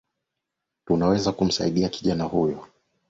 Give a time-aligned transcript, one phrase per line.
[0.85, 2.67] Tunaweza kumsaidia kijana huyo